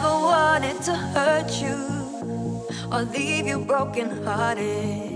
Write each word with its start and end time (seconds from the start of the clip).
never 0.00 0.14
wanted 0.14 0.80
to 0.80 0.94
hurt 0.94 1.50
you 1.60 1.76
or 2.92 3.02
leave 3.02 3.48
you 3.48 3.58
brokenhearted. 3.58 5.10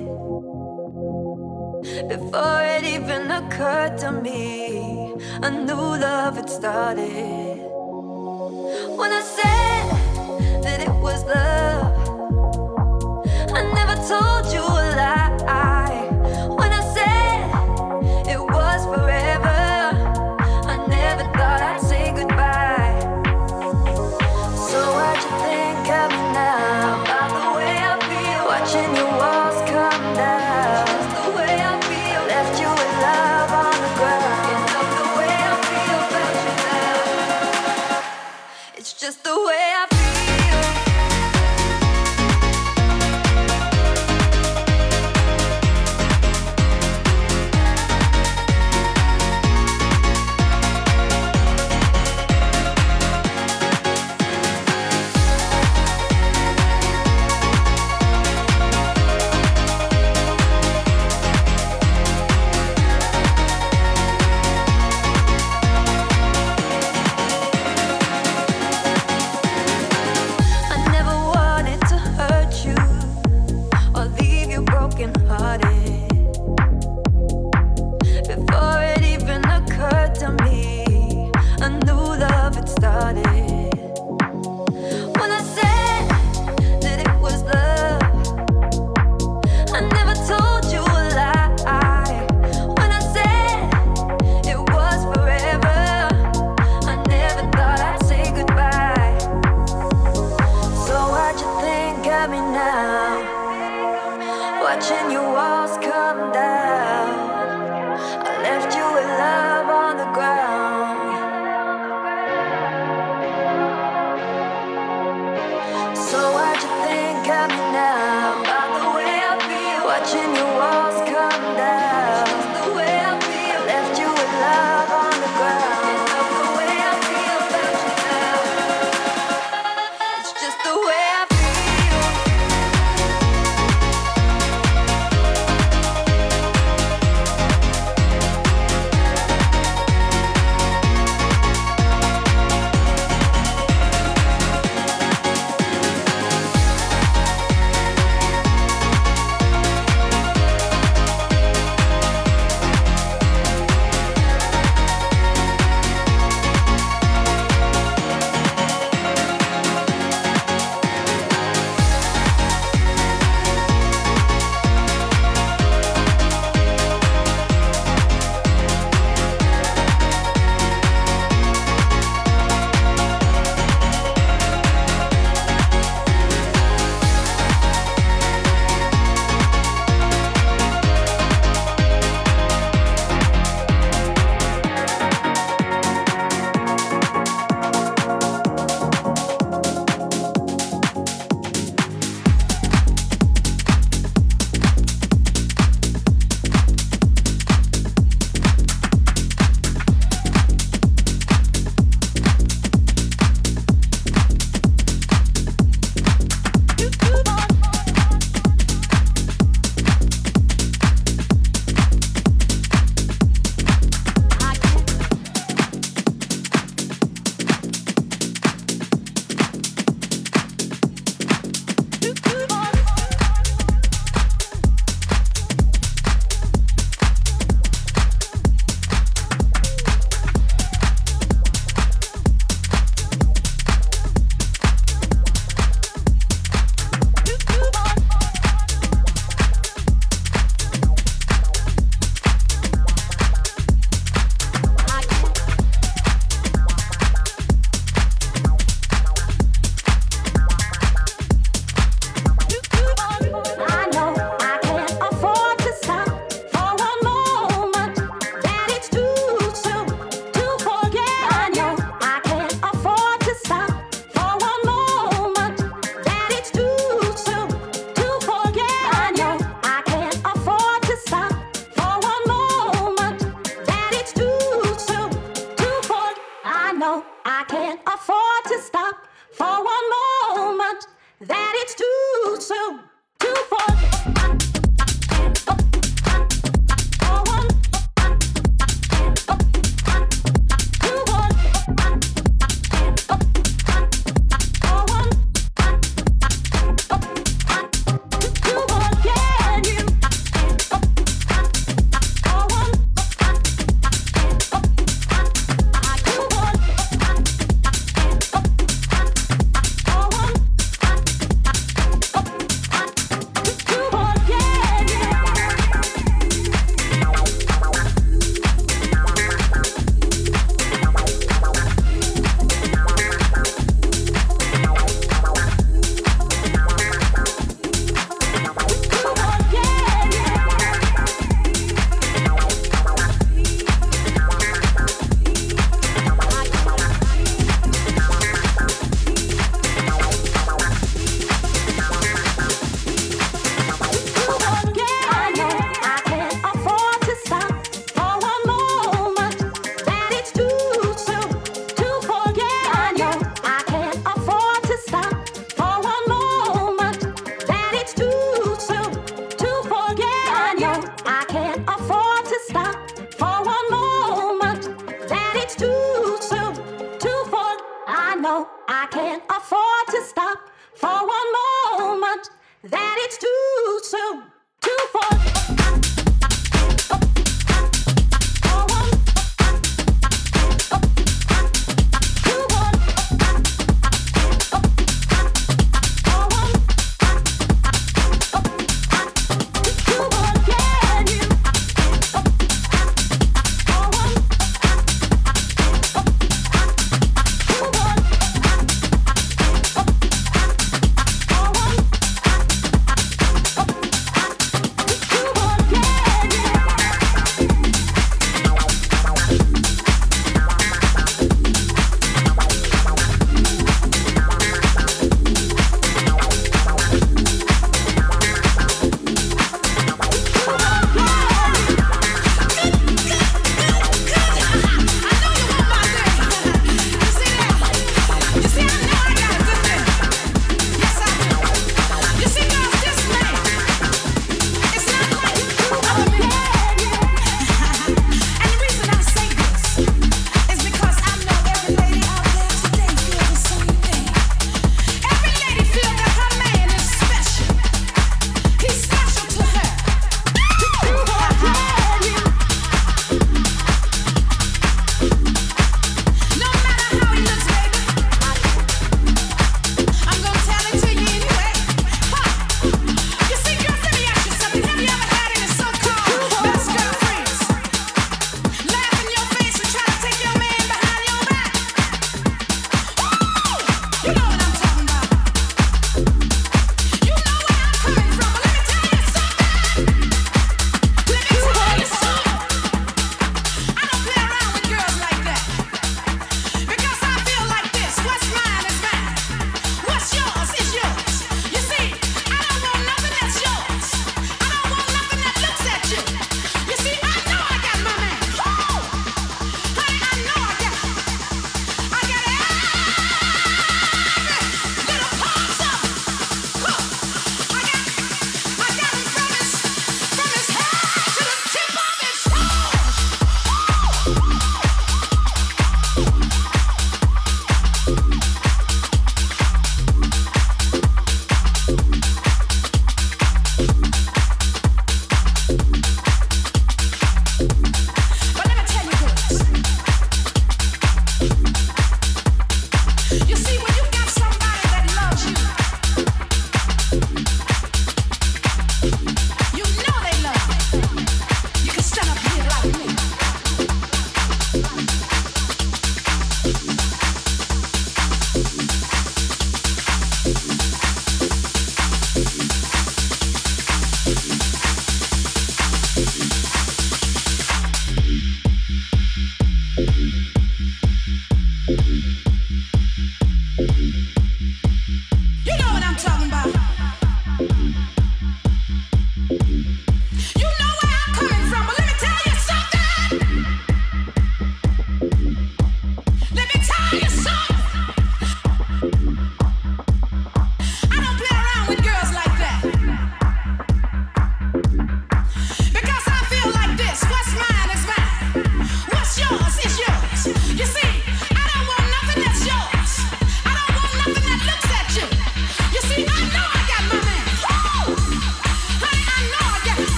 Before 2.08 2.62
it 2.74 2.82
even 2.82 3.30
occurred 3.30 3.96
to 3.98 4.10
me, 4.10 5.14
a 5.40 5.50
new 5.52 5.86
love 6.06 6.34
had 6.34 6.50
started. 6.50 7.58
When 8.98 9.12
I 9.20 9.22
said 9.36 10.62
that 10.64 10.80
it 10.80 10.94
was 11.00 11.22
love. 11.26 11.71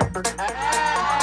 Yeah. 0.00 1.17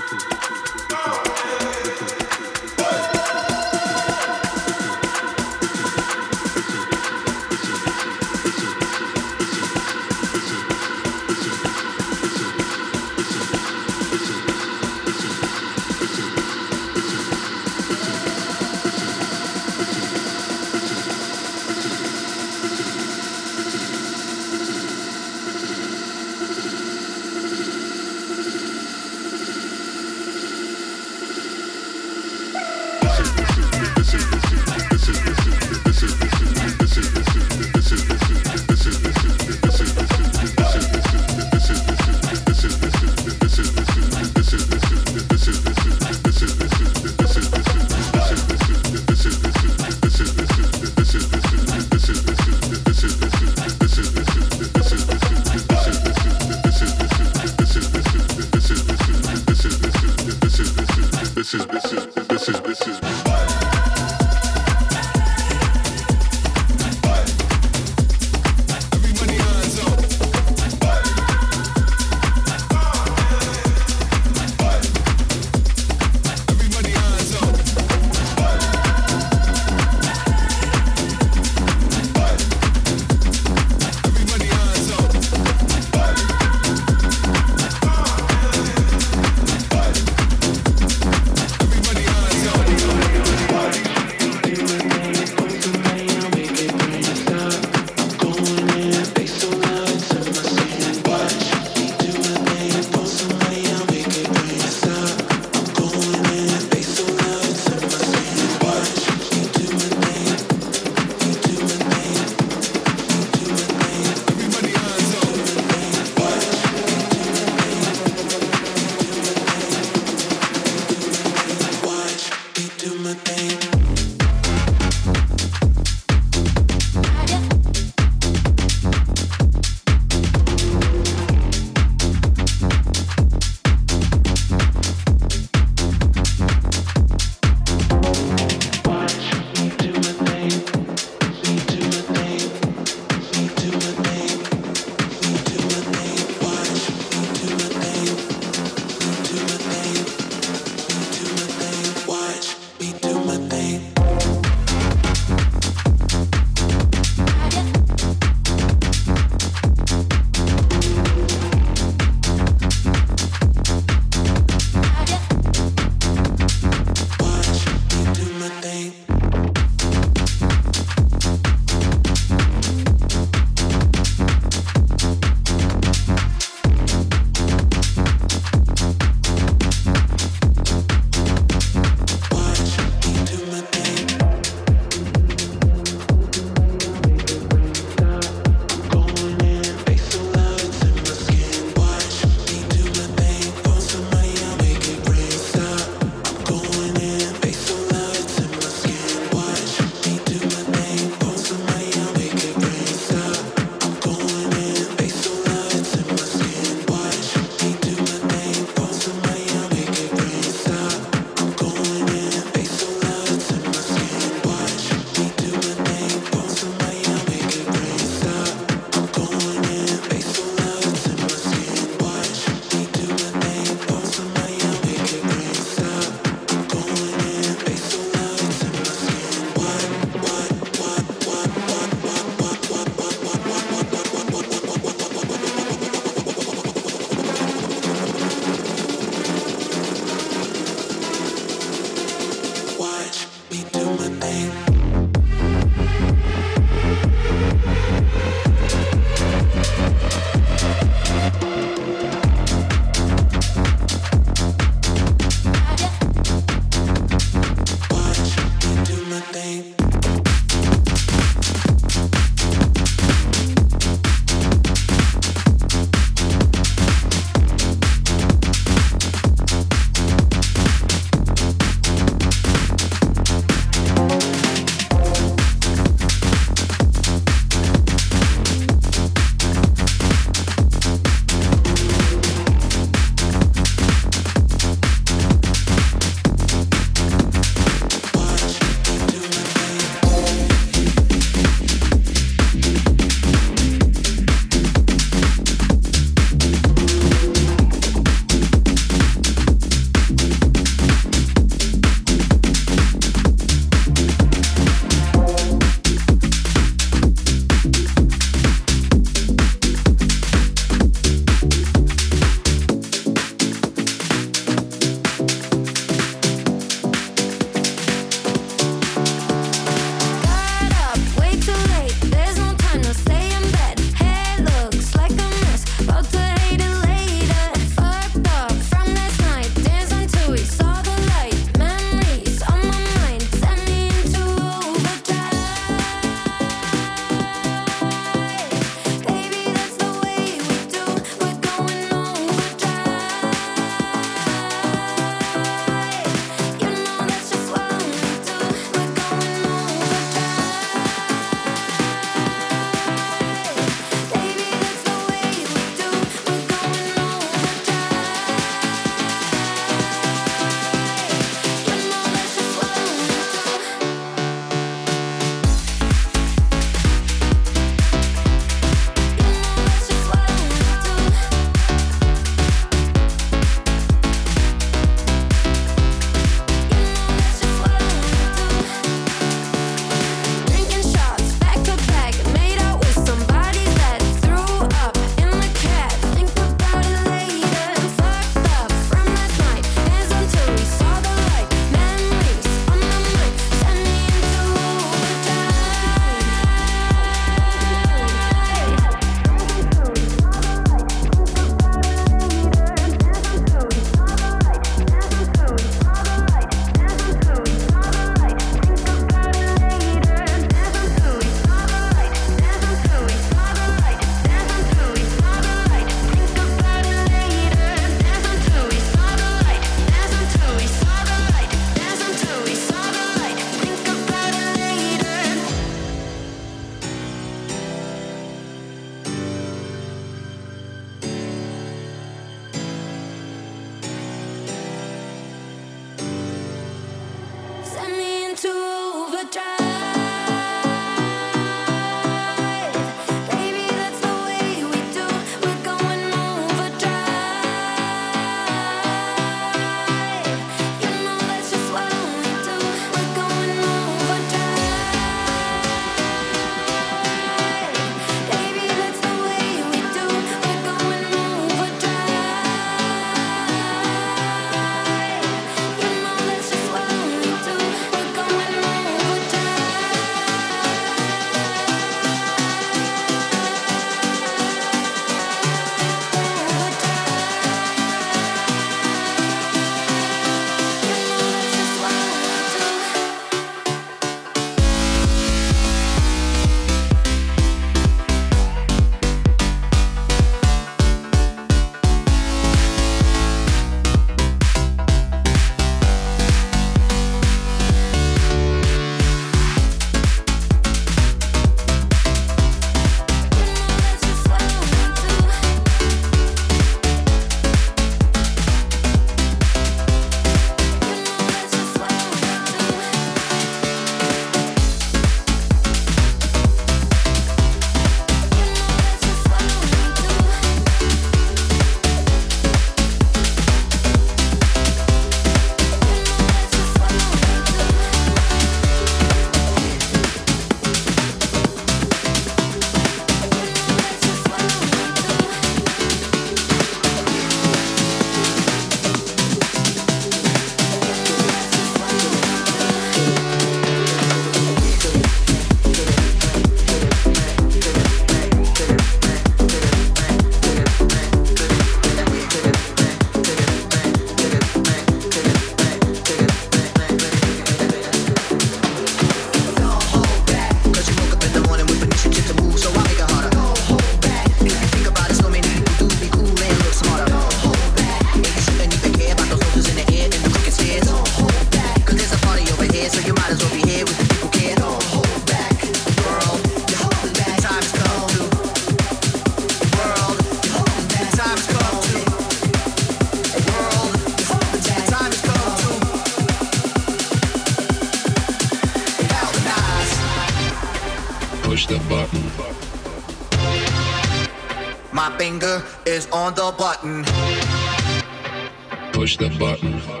The 599.21 599.29
button. 599.37 600.00